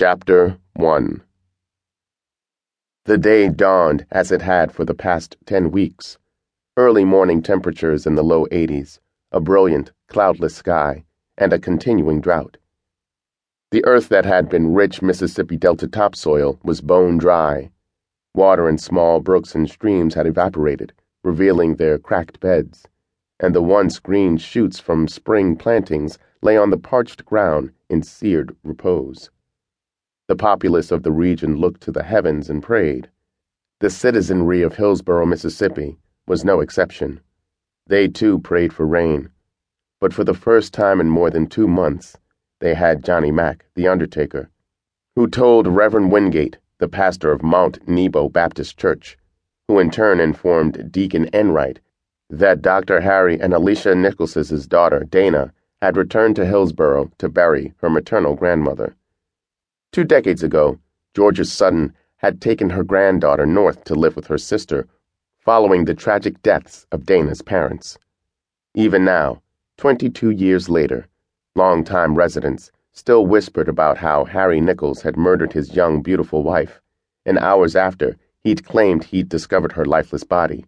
[0.00, 1.24] Chapter 1
[3.06, 6.18] The day dawned as it had for the past ten weeks.
[6.76, 9.00] Early morning temperatures in the low 80s,
[9.32, 11.04] a brilliant, cloudless sky,
[11.36, 12.58] and a continuing drought.
[13.72, 17.72] The earth that had been rich Mississippi Delta topsoil was bone dry.
[18.36, 20.92] Water in small brooks and streams had evaporated,
[21.24, 22.86] revealing their cracked beds,
[23.40, 28.54] and the once green shoots from spring plantings lay on the parched ground in seared
[28.62, 29.30] repose.
[30.28, 33.08] The populace of the region looked to the heavens and prayed.
[33.80, 37.20] The citizenry of Hillsborough, Mississippi, was no exception.
[37.86, 39.30] They too prayed for rain.
[40.00, 42.18] But for the first time in more than two months,
[42.60, 44.50] they had Johnny Mack, the undertaker,
[45.16, 49.16] who told Reverend Wingate, the pastor of Mount Nebo Baptist Church,
[49.66, 51.80] who in turn informed Deacon Enright
[52.28, 53.00] that Dr.
[53.00, 58.94] Harry and Alicia Nichols's daughter, Dana, had returned to Hillsborough to bury her maternal grandmother.
[59.90, 60.78] Two decades ago,
[61.14, 64.86] Georgia Sutton had taken her granddaughter north to live with her sister
[65.38, 67.98] following the tragic deaths of Dana's parents.
[68.74, 69.40] Even now,
[69.78, 71.06] 22 years later,
[71.56, 76.82] longtime residents still whispered about how Harry Nichols had murdered his young, beautiful wife,
[77.24, 80.66] and hours after he'd claimed he'd discovered her lifeless body,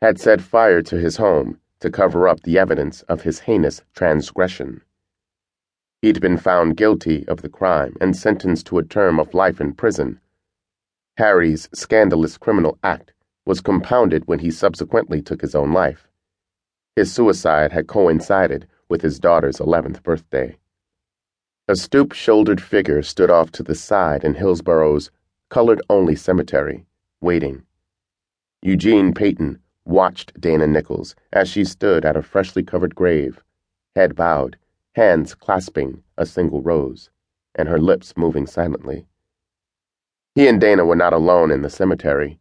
[0.00, 4.80] had set fire to his home to cover up the evidence of his heinous transgression.
[6.02, 9.74] He'd been found guilty of the crime and sentenced to a term of life in
[9.74, 10.20] prison.
[11.18, 13.12] Harry's scandalous criminal act
[13.44, 16.08] was compounded when he subsequently took his own life.
[16.96, 20.56] His suicide had coincided with his daughter's 11th birthday.
[21.68, 25.10] A stoop shouldered figure stood off to the side in Hillsborough's
[25.50, 26.86] colored only cemetery,
[27.20, 27.64] waiting.
[28.62, 33.42] Eugene Peyton watched Dana Nichols as she stood at a freshly covered grave,
[33.94, 34.56] head bowed
[34.96, 37.10] hands clasping a single rose,
[37.54, 39.06] and her lips moving silently.
[40.34, 42.40] He and Dana were not alone in the cemetery.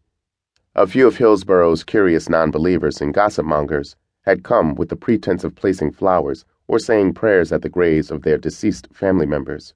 [0.73, 5.43] A few of Hillsborough's curious non believers and gossip mongers had come with the pretense
[5.43, 9.75] of placing flowers or saying prayers at the graves of their deceased family members.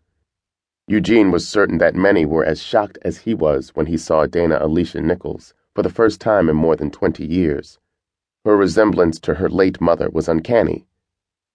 [0.87, 4.57] Eugene was certain that many were as shocked as he was when he saw Dana
[4.59, 7.77] Alicia Nichols for the first time in more than twenty years.
[8.45, 10.87] Her resemblance to her late mother was uncanny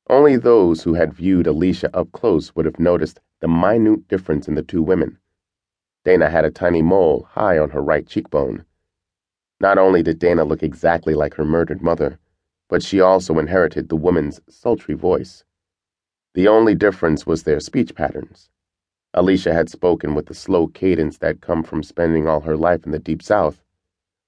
[0.09, 4.55] only those who had viewed Alicia up close would have noticed the minute difference in
[4.55, 5.19] the two women.
[6.05, 8.65] Dana had a tiny mole high on her right cheekbone.
[9.61, 12.19] Not only did Dana look exactly like her murdered mother,
[12.69, 15.45] but she also inherited the woman's sultry voice.
[16.35, 18.51] The only difference was their speech patterns.
[19.15, 22.93] Alicia had spoken with the slow cadence that come from spending all her life in
[22.93, 23.63] the Deep South,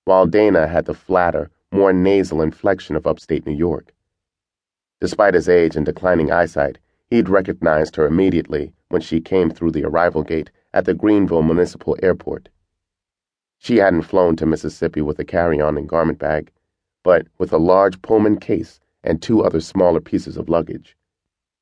[0.05, 3.93] while Dana had the flatter, more nasal inflection of upstate New York.
[5.01, 6.79] Despite his age and declining eyesight,
[7.09, 11.97] he'd recognized her immediately when she came through the arrival gate at the Greenville Municipal
[12.03, 12.49] Airport.
[13.59, 16.53] She hadn't flown to Mississippi with a carry on and garment bag,
[17.03, 20.97] but with a large Pullman case and two other smaller pieces of luggage.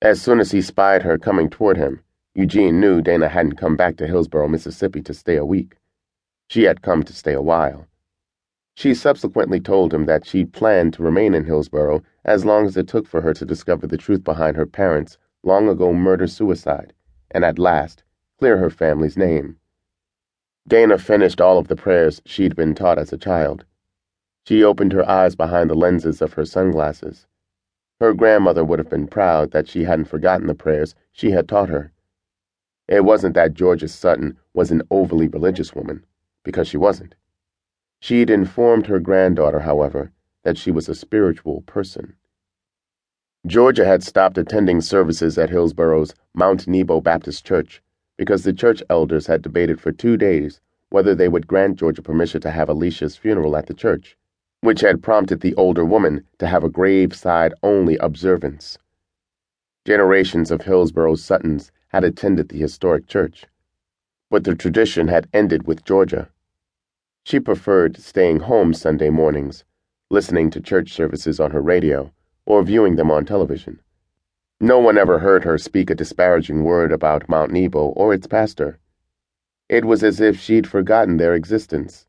[0.03, 2.03] As soon as he spied her coming toward him,
[2.34, 5.77] Eugene knew Dana hadn't come back to Hillsborough, Mississippi to stay a week.
[6.48, 7.87] She had come to stay a while.
[8.78, 12.87] She subsequently told him that she'd planned to remain in Hillsborough as long as it
[12.87, 16.93] took for her to discover the truth behind her parents' long ago murder suicide
[17.33, 18.05] and at last
[18.39, 19.59] clear her family's name.
[20.69, 23.65] Dana finished all of the prayers she'd been taught as a child.
[24.47, 27.27] She opened her eyes behind the lenses of her sunglasses.
[27.99, 31.69] Her grandmother would have been proud that she hadn't forgotten the prayers she had taught
[31.69, 31.91] her.
[32.87, 36.06] It wasn't that Georgia Sutton was an overly religious woman,
[36.45, 37.16] because she wasn't.
[38.00, 40.12] She'd informed her granddaughter, however,
[40.44, 42.14] that she was a spiritual person.
[43.47, 47.82] Georgia had stopped attending services at Hillsborough's Mount Nebo Baptist Church
[48.16, 50.60] because the church elders had debated for two days
[50.91, 54.16] whether they would grant Georgia permission to have Alicia's funeral at the church,
[54.60, 58.78] which had prompted the older woman to have a graveside only observance.
[59.84, 63.47] Generations of Hillsborough's Suttons had attended the historic church,
[64.30, 66.28] but the tradition had ended with Georgia.
[67.28, 69.63] She preferred staying home Sunday mornings,
[70.09, 72.10] listening to church services on her radio,
[72.47, 73.80] or viewing them on television.
[74.63, 78.78] No one ever heard her speak a disparaging word about Mount Nebo or its pastor.
[79.69, 82.07] It was as if she'd forgotten their existence.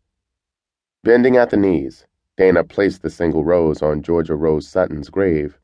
[1.03, 2.07] Bending at the knees,
[2.37, 5.59] Dana placed the single rose on Georgia Rose Sutton's grave.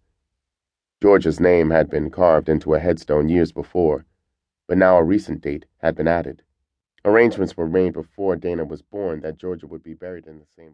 [1.02, 4.06] Georgia's name had been carved into a headstone years before,
[4.68, 6.44] but now a recent date had been added.
[7.06, 10.74] Arrangements were made before Dana was born that Georgia would be buried in the same